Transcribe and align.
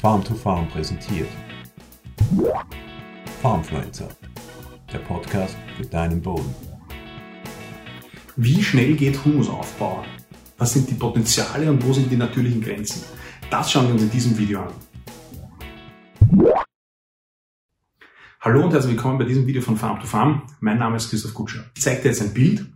Farm 0.00 0.22
to 0.22 0.32
Farm 0.32 0.68
präsentiert. 0.68 1.28
Farmfluencer, 3.42 4.08
der 4.92 4.98
Podcast 5.00 5.56
für 5.76 5.86
deinen 5.86 6.22
Boden. 6.22 6.54
Wie 8.36 8.62
schnell 8.62 8.94
geht 8.94 9.24
Humusaufbau? 9.24 10.04
Was 10.56 10.74
sind 10.74 10.88
die 10.88 10.94
Potenziale 10.94 11.68
und 11.68 11.84
wo 11.84 11.92
sind 11.92 12.12
die 12.12 12.16
natürlichen 12.16 12.60
Grenzen? 12.60 13.02
Das 13.50 13.72
schauen 13.72 13.86
wir 13.86 13.94
uns 13.94 14.02
in 14.02 14.10
diesem 14.10 14.38
Video 14.38 14.62
an. 14.62 14.72
Hallo 18.40 18.66
und 18.66 18.72
herzlich 18.72 18.94
willkommen 18.94 19.18
bei 19.18 19.24
diesem 19.24 19.48
Video 19.48 19.62
von 19.62 19.76
Farm 19.76 19.98
to 19.98 20.06
Farm. 20.06 20.42
Mein 20.60 20.78
Name 20.78 20.96
ist 20.96 21.10
Christoph 21.10 21.34
Kutscher. 21.34 21.64
Ich 21.74 21.82
zeige 21.82 22.02
dir 22.02 22.08
jetzt 22.10 22.22
ein 22.22 22.32
Bild, 22.32 22.66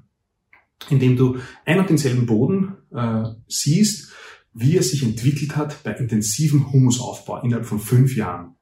in 0.90 0.98
dem 0.98 1.16
du 1.16 1.38
ein 1.64 1.78
und 1.78 1.88
denselben 1.88 2.26
Boden 2.26 2.78
äh, 2.90 3.26
siehst, 3.46 4.12
wie 4.54 4.76
er 4.76 4.82
sich 4.82 5.02
entwickelt 5.02 5.56
hat 5.56 5.82
bei 5.82 5.92
intensivem 5.92 6.72
Humusaufbau 6.72 7.42
innerhalb 7.42 7.66
von 7.66 7.78
fünf 7.78 8.16
Jahren. 8.16 8.56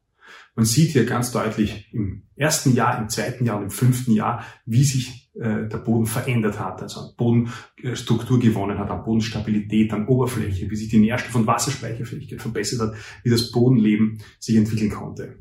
Man 0.55 0.65
sieht 0.67 0.91
hier 0.91 1.07
ganz 1.07 1.33
deutlich 1.33 1.89
im 1.93 2.25
ersten 2.37 2.75
Jahr, 2.75 3.01
im 3.01 3.09
zweiten 3.09 3.45
Jahr 3.45 3.57
und 3.57 3.65
im 3.65 3.71
fünften 3.71 4.13
Jahr, 4.13 4.45
wie 4.67 4.85
sich 4.85 5.31
äh, 5.35 5.69
der 5.69 5.79
Boden 5.79 6.07
verändert 6.07 6.59
hat, 6.59 6.83
also 6.83 7.01
an 7.01 7.15
Bodenstruktur 7.17 8.39
gewonnen 8.39 8.79
hat, 8.79 8.91
an 8.91 9.05
Bodenstabilität, 9.05 9.93
an 9.93 10.07
Oberfläche, 10.07 10.71
wie 10.71 10.77
sich 10.77 10.89
die 10.89 10.99
Nährstoff- 10.99 11.37
und 11.37 11.47
Wasserspeicherfähigkeit 11.47 12.43
verbessert 12.43 12.81
hat, 12.81 12.95
wie 13.23 13.31
das 13.31 13.51
Bodenleben 13.53 14.19
sich 14.39 14.57
entwickeln 14.57 14.91
konnte. 14.91 15.39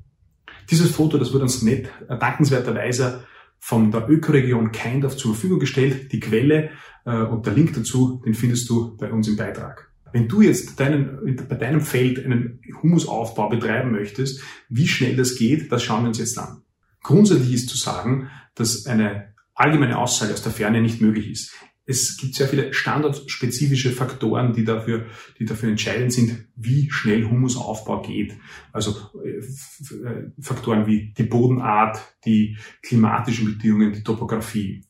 Dieses 0.69 0.91
Foto, 0.91 1.17
das 1.17 1.33
wird 1.33 1.43
uns 1.43 1.63
nicht 1.63 1.89
äh, 2.07 2.17
dankenswerterweise 2.17 3.25
von 3.57 3.91
der 3.91 4.09
Ökoregion 4.09 4.71
Keindorf 4.71 5.17
zur 5.17 5.33
Verfügung 5.33 5.59
gestellt. 5.59 6.11
Die 6.11 6.19
Quelle 6.19 6.69
äh, 7.05 7.23
und 7.23 7.45
der 7.45 7.53
Link 7.53 7.73
dazu, 7.73 8.21
den 8.25 8.35
findest 8.35 8.69
du 8.69 8.95
bei 8.95 9.11
uns 9.11 9.27
im 9.27 9.35
Beitrag. 9.35 9.88
Wenn 10.11 10.27
du 10.27 10.41
jetzt 10.41 10.79
deinen, 10.79 11.37
bei 11.47 11.55
deinem 11.55 11.81
Feld 11.81 12.23
einen 12.23 12.61
Humusaufbau 12.81 13.49
betreiben 13.49 13.91
möchtest, 13.91 14.41
wie 14.69 14.87
schnell 14.87 15.15
das 15.15 15.35
geht, 15.35 15.71
das 15.71 15.83
schauen 15.83 16.03
wir 16.03 16.09
uns 16.09 16.19
jetzt 16.19 16.37
an. 16.37 16.63
Grundsätzlich 17.01 17.53
ist 17.53 17.69
zu 17.69 17.77
sagen, 17.77 18.29
dass 18.55 18.85
eine 18.85 19.33
allgemeine 19.53 19.97
Aussage 19.97 20.33
aus 20.33 20.41
der 20.41 20.51
Ferne 20.51 20.81
nicht 20.81 21.01
möglich 21.01 21.29
ist. 21.29 21.53
Es 21.85 22.17
gibt 22.17 22.35
sehr 22.35 22.47
viele 22.47 22.71
standardspezifische 22.71 23.91
Faktoren, 23.91 24.53
die 24.53 24.63
dafür, 24.63 25.07
die 25.39 25.45
dafür 25.45 25.69
entscheidend 25.69 26.13
sind, 26.13 26.45
wie 26.55 26.91
schnell 26.91 27.27
Humusaufbau 27.27 28.03
geht. 28.03 28.37
Also 28.71 28.95
äh, 29.25 29.39
äh, 29.39 30.31
Faktoren 30.39 30.85
wie 30.85 31.13
die 31.17 31.23
Bodenart, 31.23 31.99
die 32.25 32.57
klimatischen 32.83 33.45
Bedingungen, 33.45 33.91
die 33.91 34.03
Topografie. 34.03 34.85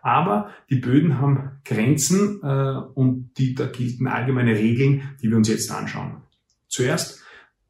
Aber 0.00 0.50
die 0.70 0.76
Böden 0.76 1.20
haben 1.20 1.60
Grenzen 1.64 2.40
äh, 2.42 2.76
und 2.94 3.32
die, 3.38 3.54
da 3.54 3.66
gelten 3.66 4.06
allgemeine 4.06 4.54
Regeln, 4.54 5.16
die 5.22 5.30
wir 5.30 5.36
uns 5.36 5.48
jetzt 5.48 5.70
anschauen. 5.70 6.22
Zuerst, 6.68 7.22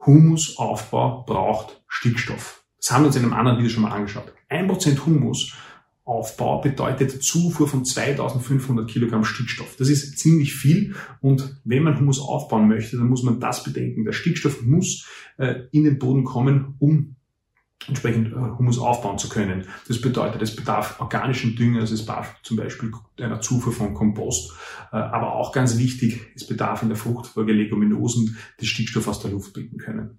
Humusaufbau 0.05 1.25
braucht 1.25 1.83
Stickstoff. 1.89 2.65
Das 2.79 2.91
haben 2.91 3.03
wir 3.03 3.09
uns 3.09 3.17
in 3.17 3.25
einem 3.25 3.35
anderen 3.35 3.59
Video 3.59 3.71
schon 3.71 3.83
mal 3.83 3.93
angeschaut. 3.93 4.33
1% 4.51 5.07
Humusaufbau 5.07 6.61
bedeutet 6.61 7.23
Zufuhr 7.23 7.69
von 7.69 7.85
2500 7.85 8.89
Kilogramm 8.91 9.25
Stickstoff. 9.25 9.77
Das 9.77 9.89
ist 9.89 10.19
ziemlich 10.19 10.55
viel 10.55 10.95
und 11.21 11.61
wenn 11.65 11.85
man 11.85 11.99
Humus 11.99 12.21
aufbauen 12.21 12.69
möchte, 12.69 12.97
dann 12.97 13.09
muss 13.09 13.23
man 13.23 13.41
das 13.41 13.63
bedenken. 13.63 14.05
Der 14.05 14.13
Stickstoff 14.13 14.63
muss 14.63 15.07
äh, 15.37 15.61
in 15.71 15.85
den 15.85 15.99
Boden 15.99 16.25
kommen, 16.25 16.75
um 16.79 17.17
entsprechend 17.89 18.33
äh, 18.33 18.37
Humus 18.59 18.79
aufbauen 18.79 19.19
zu 19.19 19.29
können. 19.29 19.67
Das 19.89 20.01
bedeutet, 20.01 20.43
es 20.43 20.55
bedarf 20.55 21.01
organischen 21.01 21.57
Düngers, 21.57 21.91
es 21.91 22.05
bedarf 22.05 22.37
zum 22.43 22.57
Beispiel 22.57 22.93
einer 23.19 23.41
Zufuhr 23.41 23.73
von 23.73 23.95
Kompost, 23.95 24.53
äh, 24.93 24.97
aber 24.97 25.35
auch 25.35 25.53
ganz 25.53 25.79
wichtig, 25.79 26.21
es 26.35 26.47
bedarf 26.47 26.83
in 26.83 26.89
der 26.89 26.97
Fruchtfolge 26.97 27.53
Leguminosen, 27.53 28.37
die 28.61 28.67
Stickstoff 28.67 29.09
aus 29.09 29.21
der 29.21 29.31
Luft 29.31 29.53
binden 29.53 29.79
können. 29.79 30.19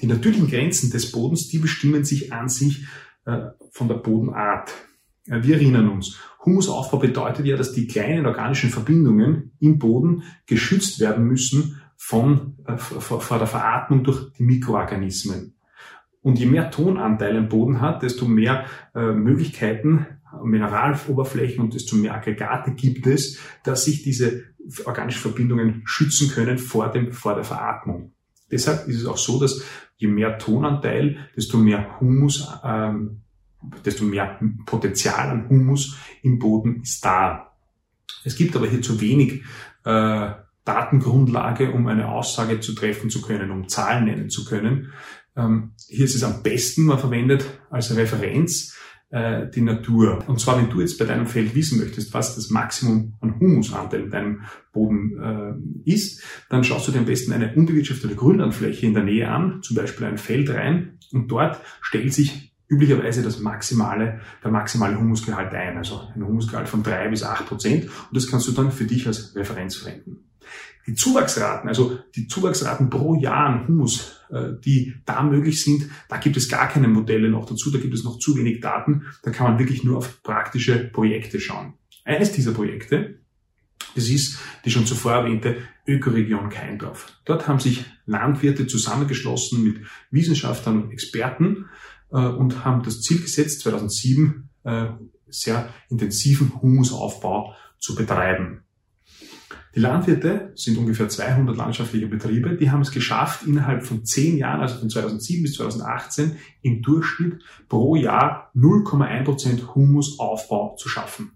Die 0.00 0.06
natürlichen 0.06 0.48
Grenzen 0.48 0.90
des 0.90 1.12
Bodens, 1.12 1.48
die 1.48 1.58
bestimmen 1.58 2.04
sich 2.04 2.32
an 2.32 2.48
sich 2.48 2.84
äh, 3.24 3.50
von 3.70 3.88
der 3.88 3.96
Bodenart. 3.96 4.72
Wir 5.24 5.54
erinnern 5.54 5.88
uns, 5.88 6.18
Humusaufbau 6.44 6.98
bedeutet 6.98 7.46
ja, 7.46 7.56
dass 7.56 7.72
die 7.72 7.86
kleinen 7.86 8.26
organischen 8.26 8.70
Verbindungen 8.70 9.52
im 9.60 9.78
Boden 9.78 10.24
geschützt 10.46 10.98
werden 10.98 11.24
müssen 11.28 11.80
von, 11.96 12.56
vor 12.76 13.38
der 13.38 13.46
Veratmung 13.46 14.02
durch 14.02 14.32
die 14.32 14.42
Mikroorganismen. 14.42 15.54
Und 16.22 16.38
je 16.38 16.46
mehr 16.46 16.70
Tonanteil 16.70 17.36
ein 17.36 17.48
Boden 17.48 17.80
hat, 17.80 18.02
desto 18.02 18.26
mehr 18.26 18.64
äh, 18.94 19.12
Möglichkeiten, 19.12 20.06
Mineraloberflächen 20.42 21.62
und 21.62 21.74
desto 21.74 21.96
mehr 21.96 22.14
Aggregate 22.14 22.72
gibt 22.72 23.06
es, 23.06 23.38
dass 23.64 23.84
sich 23.84 24.02
diese 24.02 24.44
organischen 24.84 25.20
Verbindungen 25.20 25.82
schützen 25.84 26.30
können 26.30 26.58
vor, 26.58 26.90
dem, 26.90 27.12
vor 27.12 27.34
der 27.34 27.44
Veratmung. 27.44 28.12
Deshalb 28.50 28.86
ist 28.88 29.00
es 29.00 29.06
auch 29.06 29.18
so, 29.18 29.40
dass 29.40 29.62
je 29.96 30.08
mehr 30.08 30.38
Tonanteil, 30.38 31.28
desto 31.36 31.58
mehr 31.58 32.00
Humus, 32.00 32.48
ähm, 32.64 33.22
desto 33.84 34.04
mehr 34.04 34.40
Potenzial 34.66 35.30
an 35.30 35.48
Humus 35.48 35.96
im 36.22 36.38
Boden 36.38 36.82
ist 36.82 37.04
da. 37.04 37.52
Es 38.24 38.36
gibt 38.36 38.56
aber 38.56 38.68
hier 38.68 38.82
zu 38.82 39.00
wenig 39.00 39.42
äh, 39.84 40.30
Datengrundlage, 40.64 41.72
um 41.72 41.86
eine 41.86 42.08
Aussage 42.08 42.60
zu 42.60 42.74
treffen 42.74 43.10
zu 43.10 43.22
können, 43.22 43.50
um 43.50 43.68
Zahlen 43.68 44.04
nennen 44.04 44.30
zu 44.30 44.44
können. 44.44 44.92
Ähm, 45.36 45.72
hier 45.88 46.04
ist 46.04 46.14
es 46.14 46.24
am 46.24 46.42
besten, 46.42 46.84
man 46.84 46.98
verwendet 46.98 47.44
als 47.70 47.94
Referenz 47.96 48.76
äh, 49.10 49.48
die 49.50 49.60
Natur. 49.60 50.24
Und 50.26 50.40
zwar, 50.40 50.58
wenn 50.58 50.70
du 50.70 50.80
jetzt 50.80 50.98
bei 50.98 51.04
deinem 51.04 51.26
Feld 51.26 51.54
wissen 51.54 51.78
möchtest, 51.78 52.14
was 52.14 52.34
das 52.34 52.50
Maximum 52.50 53.14
an 53.20 53.38
Humusanteil 53.40 54.02
in 54.02 54.10
deinem 54.10 54.42
Boden 54.72 55.18
äh, 55.86 55.90
ist, 55.90 56.22
dann 56.48 56.64
schaust 56.64 56.88
du 56.88 56.92
dir 56.92 57.00
am 57.00 57.06
besten 57.06 57.32
eine 57.32 57.54
unbewirtschaftete 57.54 58.14
Grünlandfläche 58.14 58.86
in 58.86 58.94
der 58.94 59.04
Nähe 59.04 59.28
an, 59.28 59.62
zum 59.62 59.76
Beispiel 59.76 60.06
ein 60.06 60.18
Feld 60.18 60.50
rein, 60.50 60.98
und 61.12 61.28
dort 61.28 61.60
stellt 61.82 62.12
sich 62.14 62.52
üblicherweise 62.68 63.22
das 63.22 63.38
maximale, 63.38 64.20
der 64.42 64.50
maximale 64.50 64.98
Humusgehalt 64.98 65.52
ein, 65.52 65.76
also 65.76 66.08
ein 66.14 66.26
Humusgehalt 66.26 66.70
von 66.70 66.82
drei 66.82 67.08
bis 67.08 67.22
acht 67.22 67.44
Prozent. 67.44 67.84
Und 67.84 68.16
das 68.16 68.28
kannst 68.28 68.48
du 68.48 68.52
dann 68.52 68.72
für 68.72 68.86
dich 68.86 69.06
als 69.06 69.36
Referenz 69.36 69.76
verwenden. 69.76 70.31
Die 70.86 70.94
Zuwachsraten, 70.94 71.68
also 71.68 71.98
die 72.14 72.26
Zuwachsraten 72.26 72.90
pro 72.90 73.14
Jahr 73.14 73.46
an 73.46 73.68
Humus, 73.68 74.20
äh, 74.30 74.52
die 74.64 74.94
da 75.04 75.22
möglich 75.22 75.62
sind, 75.62 75.88
da 76.08 76.16
gibt 76.16 76.36
es 76.36 76.48
gar 76.48 76.68
keine 76.68 76.88
Modelle 76.88 77.28
noch 77.28 77.46
dazu, 77.46 77.70
da 77.70 77.78
gibt 77.78 77.94
es 77.94 78.04
noch 78.04 78.18
zu 78.18 78.36
wenig 78.36 78.60
Daten, 78.60 79.02
da 79.22 79.30
kann 79.30 79.46
man 79.46 79.58
wirklich 79.58 79.84
nur 79.84 79.98
auf 79.98 80.22
praktische 80.22 80.78
Projekte 80.92 81.40
schauen. 81.40 81.74
Eines 82.04 82.32
dieser 82.32 82.52
Projekte, 82.52 83.20
das 83.94 84.08
ist 84.08 84.38
die 84.64 84.70
schon 84.70 84.86
zuvor 84.86 85.12
erwähnte 85.12 85.56
Ökoregion 85.86 86.48
Keindorf. 86.48 87.12
Dort 87.24 87.46
haben 87.46 87.60
sich 87.60 87.84
Landwirte 88.06 88.66
zusammengeschlossen 88.66 89.62
mit 89.62 89.80
Wissenschaftlern 90.10 90.82
und 90.82 90.90
Experten 90.90 91.66
äh, 92.10 92.16
und 92.16 92.64
haben 92.64 92.82
das 92.82 93.00
Ziel 93.00 93.20
gesetzt, 93.20 93.60
2007 93.60 94.48
äh, 94.64 94.86
sehr 95.28 95.72
intensiven 95.88 96.60
Humusaufbau 96.60 97.54
zu 97.78 97.94
betreiben. 97.94 98.62
Die 99.74 99.80
Landwirte 99.80 100.52
sind 100.54 100.76
ungefähr 100.76 101.08
200 101.08 101.56
landschaftliche 101.56 102.06
Betriebe, 102.06 102.56
die 102.56 102.70
haben 102.70 102.82
es 102.82 102.90
geschafft, 102.90 103.46
innerhalb 103.46 103.84
von 103.84 104.04
zehn 104.04 104.36
Jahren, 104.36 104.60
also 104.60 104.78
von 104.78 104.90
2007 104.90 105.42
bis 105.42 105.54
2018, 105.54 106.36
im 106.62 106.82
Durchschnitt 106.82 107.42
pro 107.68 107.96
Jahr 107.96 108.50
0,1% 108.54 109.74
Humusaufbau 109.74 110.76
zu 110.76 110.88
schaffen. 110.88 111.32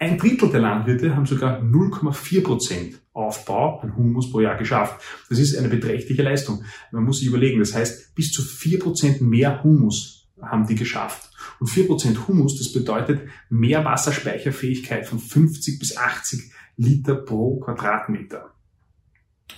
Ein 0.00 0.16
Drittel 0.16 0.50
der 0.50 0.60
Landwirte 0.60 1.16
haben 1.16 1.26
sogar 1.26 1.60
0,4% 1.60 2.94
Aufbau 3.12 3.80
an 3.80 3.96
Humus 3.96 4.30
pro 4.30 4.40
Jahr 4.40 4.56
geschafft. 4.56 5.02
Das 5.28 5.40
ist 5.40 5.58
eine 5.58 5.68
beträchtliche 5.68 6.22
Leistung. 6.22 6.62
Man 6.92 7.02
muss 7.02 7.18
sich 7.18 7.26
überlegen, 7.26 7.58
das 7.58 7.74
heißt, 7.74 8.14
bis 8.14 8.30
zu 8.30 8.42
4% 8.42 9.24
mehr 9.24 9.64
Humus 9.64 10.17
haben 10.42 10.66
die 10.66 10.74
geschafft. 10.74 11.30
Und 11.60 11.68
4% 11.68 12.28
Humus, 12.28 12.58
das 12.58 12.72
bedeutet 12.72 13.28
mehr 13.48 13.84
Wasserspeicherfähigkeit 13.84 15.06
von 15.06 15.18
50 15.18 15.78
bis 15.78 15.96
80 15.96 16.52
Liter 16.76 17.16
pro 17.16 17.58
Quadratmeter. 17.60 18.52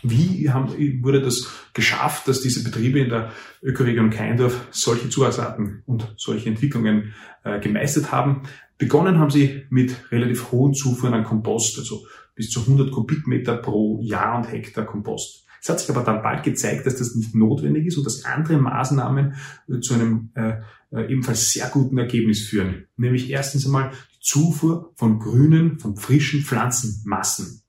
Wie 0.03 0.49
haben, 0.51 1.03
wurde 1.03 1.21
das 1.21 1.49
geschafft, 1.75 2.27
dass 2.29 2.41
diese 2.41 2.65
Betriebe 2.65 3.01
in 3.01 3.11
der 3.11 3.33
Ökoregion 3.63 4.11
Keindorf 4.11 4.69
solche 4.71 5.11
Zusatzarten 5.11 5.83
und 5.85 6.15
solche 6.17 6.49
Entwicklungen 6.49 7.13
äh, 7.45 7.61
gemeistert 7.61 8.11
haben? 8.11 8.43
Begonnen 8.79 9.19
haben 9.19 9.31
sie 9.31 9.67
mit 9.69 10.11
relativ 10.11 10.53
hohen 10.53 10.73
Zufuhren 10.73 11.13
an 11.13 11.25
Kompost, 11.25 11.79
also 11.79 12.07
bis 12.35 12.49
zu 12.49 12.61
100 12.61 12.91
Kubikmeter 12.91 13.57
pro 13.57 14.01
Jahr 14.01 14.39
und 14.39 14.51
Hektar 14.51 14.87
Kompost. 14.87 15.45
Es 15.61 15.69
hat 15.69 15.81
sich 15.81 15.91
aber 15.91 16.03
dann 16.03 16.23
bald 16.23 16.43
gezeigt, 16.43 16.87
dass 16.87 16.97
das 16.97 17.15
nicht 17.15 17.35
notwendig 17.35 17.87
ist 17.87 17.99
und 17.99 18.05
dass 18.05 18.25
andere 18.25 18.59
Maßnahmen 18.59 19.35
äh, 19.69 19.81
zu 19.81 19.95
einem 19.95 20.31
äh, 20.35 20.55
äh, 20.93 21.11
ebenfalls 21.11 21.53
sehr 21.53 21.69
guten 21.69 21.99
Ergebnis 21.99 22.47
führen. 22.49 22.87
Nämlich 22.97 23.31
erstens 23.31 23.67
einmal 23.67 23.91
die 24.15 24.21
Zufuhr 24.21 24.93
von 24.97 25.19
grünen, 25.19 25.79
von 25.79 25.97
frischen 25.97 26.43
Pflanzenmassen. 26.43 27.63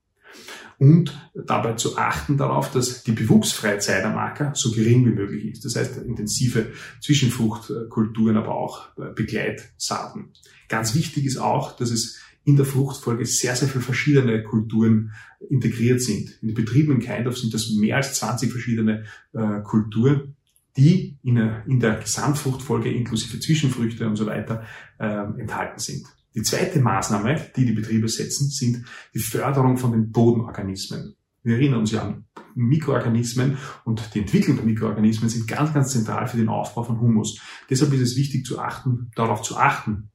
Und 0.78 1.32
dabei 1.36 1.74
zu 1.74 1.98
achten 1.98 2.38
darauf, 2.38 2.72
dass 2.72 3.04
die 3.04 3.12
bewuchsfreie 3.12 3.78
Zeit 3.78 4.04
am 4.04 4.18
Acker 4.18 4.54
so 4.56 4.72
gering 4.72 5.06
wie 5.06 5.12
möglich 5.12 5.46
ist. 5.46 5.64
Das 5.64 5.76
heißt, 5.76 5.98
intensive 5.98 6.72
Zwischenfruchtkulturen, 7.02 8.36
aber 8.36 8.56
auch 8.56 8.88
Begleitsaaten. 9.14 10.32
Ganz 10.70 10.96
wichtig 10.96 11.26
ist 11.26 11.38
auch, 11.38 11.76
dass 11.76 11.92
es 11.92 12.18
in 12.44 12.56
der 12.56 12.66
Fruchtfolge 12.66 13.26
sehr, 13.26 13.56
sehr 13.56 13.68
viele 13.68 13.84
verschiedene 13.84 14.44
Kulturen 14.44 15.12
integriert 15.50 16.02
sind. 16.02 16.38
In 16.42 16.50
den 16.50 16.56
Betrieben 16.56 16.94
in 16.94 17.00
Keindorf 17.00 17.38
sind 17.38 17.54
das 17.54 17.70
mehr 17.72 17.98
als 17.98 18.16
20 18.16 18.52
verschiedene 18.52 19.06
äh, 19.34 19.62
Kulturen, 19.62 20.36
die 20.78 21.18
in 21.24 21.36
der, 21.36 21.64
in 21.68 21.80
der 21.80 21.96
Gesamtfruchtfolge 21.98 22.92
inklusive 22.92 23.40
Zwischenfrüchte 23.40 24.08
und 24.08 24.16
so 24.16 24.26
weiter 24.26 24.64
äh, 25.00 25.06
enthalten 25.40 25.80
sind. 25.80 26.06
Die 26.34 26.44
zweite 26.44 26.80
Maßnahme, 26.80 27.52
die 27.56 27.66
die 27.66 27.74
Betriebe 27.74 28.08
setzen, 28.08 28.50
sind 28.50 28.86
die 29.14 29.20
Förderung 29.20 29.78
von 29.78 29.92
den 29.92 30.12
Bodenorganismen. 30.12 31.16
Wir 31.44 31.56
erinnern 31.56 31.82
uns 31.82 31.92
ja 31.92 32.04
an 32.04 32.26
Mikroorganismen 32.56 33.58
und 33.84 34.14
die 34.14 34.20
Entwicklung 34.20 34.58
der 34.58 34.66
Mikroorganismen 34.66 35.30
sind 35.30 35.48
ganz, 35.48 35.74
ganz 35.74 35.92
zentral 35.92 36.28
für 36.28 36.38
den 36.38 36.50
Aufbau 36.50 36.84
von 36.84 37.02
Humus. 37.02 37.40
Deshalb 37.70 37.92
ist 37.94 38.02
es 38.02 38.16
wichtig 38.16 38.46
zu 38.46 38.60
achten, 38.60 39.12
darauf 39.16 39.42
zu 39.42 39.58
achten, 39.58 40.12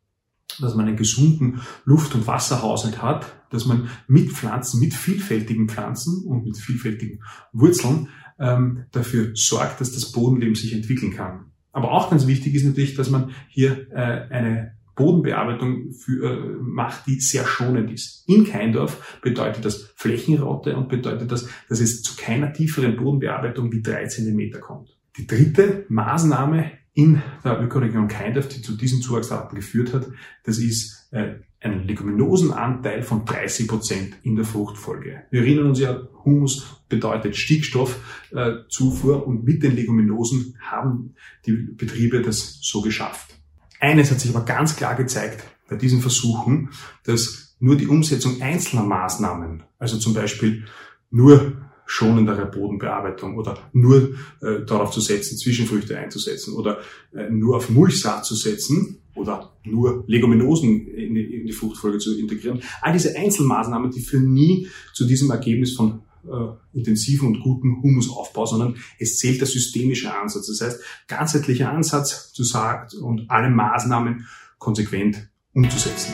dass 0.62 0.74
man 0.74 0.86
einen 0.86 0.96
gesunden 0.96 1.60
Luft- 1.84 2.14
und 2.14 2.26
Wasserhaushalt 2.26 3.02
hat, 3.02 3.26
dass 3.50 3.66
man 3.66 3.88
mit 4.08 4.30
Pflanzen, 4.30 4.80
mit 4.80 4.94
vielfältigen 4.94 5.68
Pflanzen 5.68 6.24
und 6.24 6.44
mit 6.44 6.56
vielfältigen 6.56 7.22
Wurzeln 7.52 8.08
ähm, 8.38 8.84
dafür 8.92 9.30
sorgt, 9.34 9.80
dass 9.80 9.92
das 9.92 10.12
Bodenleben 10.12 10.54
sich 10.54 10.74
entwickeln 10.74 11.12
kann. 11.12 11.52
Aber 11.72 11.92
auch 11.92 12.10
ganz 12.10 12.26
wichtig 12.26 12.54
ist 12.54 12.64
natürlich, 12.64 12.94
dass 12.94 13.10
man 13.10 13.32
hier 13.48 13.90
äh, 13.92 14.28
eine 14.30 14.76
Bodenbearbeitung 14.96 15.92
für, 15.92 16.24
äh, 16.24 16.56
macht, 16.60 17.06
die 17.06 17.20
sehr 17.20 17.44
schonend 17.44 17.92
ist. 17.92 18.26
In 18.26 18.46
Keindorf 18.46 19.18
bedeutet 19.22 19.64
das 19.64 19.92
Flächenraute 19.94 20.74
und 20.74 20.88
bedeutet 20.88 21.30
das, 21.30 21.48
dass 21.68 21.80
es 21.80 22.02
zu 22.02 22.16
keiner 22.16 22.52
tieferen 22.52 22.96
Bodenbearbeitung 22.96 23.70
wie 23.72 23.82
drei 23.82 24.06
Zentimeter 24.06 24.58
kommt. 24.58 24.96
Die 25.18 25.26
dritte 25.26 25.84
Maßnahme 25.88 26.72
in 26.96 27.22
der 27.44 27.60
Ökoregion 27.60 28.08
Keindorf, 28.08 28.48
die 28.48 28.62
zu 28.62 28.74
diesen 28.74 29.02
Zuwachsraten 29.02 29.54
geführt 29.54 29.92
hat, 29.92 30.08
das 30.44 30.56
ist 30.56 31.08
äh, 31.12 31.34
ein 31.60 31.86
Leguminosenanteil 31.86 33.02
von 33.02 33.26
30 33.26 33.68
Prozent 33.68 34.14
in 34.22 34.34
der 34.34 34.46
Fruchtfolge. 34.46 35.24
Wir 35.30 35.42
erinnern 35.42 35.66
uns 35.66 35.78
ja, 35.78 36.08
Humus 36.24 36.80
bedeutet 36.88 37.36
Stickstoffzufuhr 37.36 39.26
und 39.26 39.44
mit 39.44 39.62
den 39.62 39.76
Leguminosen 39.76 40.56
haben 40.58 41.14
die 41.44 41.52
Betriebe 41.52 42.22
das 42.22 42.60
so 42.62 42.80
geschafft. 42.80 43.34
Eines 43.78 44.10
hat 44.10 44.20
sich 44.20 44.34
aber 44.34 44.46
ganz 44.46 44.74
klar 44.76 44.94
gezeigt 44.94 45.44
bei 45.68 45.76
diesen 45.76 46.00
Versuchen, 46.00 46.70
dass 47.04 47.56
nur 47.60 47.76
die 47.76 47.88
Umsetzung 47.88 48.40
einzelner 48.40 48.84
Maßnahmen, 48.84 49.64
also 49.78 49.98
zum 49.98 50.14
Beispiel 50.14 50.64
nur 51.10 51.65
schonendere 51.86 52.46
Bodenbearbeitung 52.46 53.36
oder 53.36 53.58
nur 53.72 54.14
äh, 54.42 54.64
darauf 54.66 54.90
zu 54.90 55.00
setzen, 55.00 55.38
Zwischenfrüchte 55.38 55.96
einzusetzen 55.96 56.54
oder 56.54 56.80
äh, 57.14 57.30
nur 57.30 57.56
auf 57.56 57.70
Mulchsaat 57.70 58.26
zu 58.26 58.34
setzen 58.34 58.98
oder 59.14 59.52
nur 59.64 60.04
Leguminosen 60.06 60.86
in 60.88 61.14
die, 61.14 61.22
in 61.22 61.46
die 61.46 61.52
Fruchtfolge 61.52 61.98
zu 61.98 62.18
integrieren. 62.18 62.60
All 62.82 62.92
diese 62.92 63.16
Einzelmaßnahmen, 63.16 63.90
die 63.90 64.00
führen 64.00 64.32
nie 64.34 64.68
zu 64.92 65.06
diesem 65.06 65.30
Ergebnis 65.30 65.74
von 65.74 66.02
äh, 66.24 66.76
intensiven 66.76 67.28
und 67.28 67.40
guten 67.40 67.82
Humusaufbau, 67.82 68.46
sondern 68.46 68.76
es 68.98 69.18
zählt 69.18 69.40
der 69.40 69.46
systemische 69.46 70.12
Ansatz. 70.12 70.48
Das 70.48 70.60
heißt, 70.60 70.80
ganzheitlicher 71.06 71.70
Ansatz 71.70 72.32
zu 72.32 72.44
sagen 72.44 72.98
und 72.98 73.30
alle 73.30 73.48
Maßnahmen 73.50 74.26
konsequent 74.58 75.28
umzusetzen. 75.52 76.12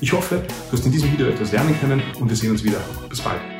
Ich 0.00 0.12
hoffe, 0.12 0.42
du 0.70 0.76
hast 0.76 0.86
in 0.86 0.92
diesem 0.92 1.12
Video 1.12 1.26
etwas 1.26 1.52
lernen 1.52 1.74
können 1.78 2.00
und 2.20 2.28
wir 2.28 2.36
sehen 2.36 2.52
uns 2.52 2.64
wieder. 2.64 2.80
Bis 3.08 3.20
bald. 3.20 3.59